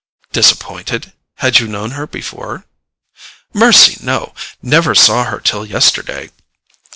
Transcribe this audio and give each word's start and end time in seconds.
"Disappointed? 0.31 1.13
Had 1.35 1.59
you 1.59 1.67
known 1.67 1.91
her 1.91 2.07
before?" 2.07 2.65
"Mercy, 3.53 3.97
no—never 4.01 4.95
saw 4.95 5.25
her 5.25 5.39
till 5.39 5.63
yesterday. 5.63 6.31